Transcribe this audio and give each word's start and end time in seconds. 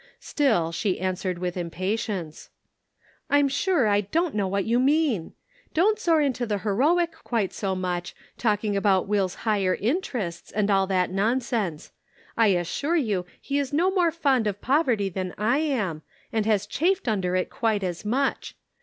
Still 0.19 0.71
she 0.71 0.99
answered 0.99 1.37
with 1.37 1.55
impatience: 1.55 2.49
"I'm 3.29 3.47
sure 3.47 3.87
I 3.87 4.01
don't 4.01 4.33
know 4.33 4.47
what 4.47 4.65
you 4.65 4.79
mean. 4.79 5.33
Don't 5.75 5.99
soar 5.99 6.21
into 6.21 6.47
the 6.47 6.57
heroic 6.57 7.13
quite 7.23 7.53
so 7.53 7.75
much 7.75 8.15
talk 8.35 8.63
ing 8.63 8.75
about 8.75 9.07
Will's' 9.07 9.35
higher 9.45 9.75
interests,' 9.79 10.51
and 10.51 10.71
all 10.71 10.87
that 10.87 11.11
nonsense. 11.11 11.91
I 12.35 12.47
assure 12.47 12.95
you 12.97 13.27
he 13.39 13.59
is 13.59 13.71
no 13.71 13.91
more 13.91 14.09
fond 14.09 14.47
of 14.47 14.59
poverty 14.59 15.07
than 15.07 15.35
I 15.37 15.59
am, 15.59 16.01
and 16.33 16.47
has 16.47 16.65
chafed 16.65 17.07
under 17.07 17.35
it 17.35 17.51
quite 17.51 17.83
as 17.83 18.03
much. 18.03 18.55